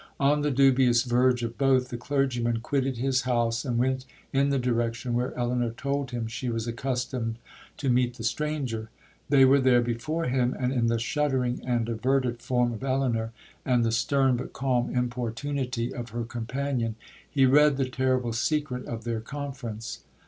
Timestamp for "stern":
13.91-14.37